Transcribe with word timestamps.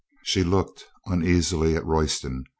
She 0.31 0.43
looked 0.43 0.85
uneasily 1.05 1.75
at 1.75 1.85
Royston. 1.85 2.45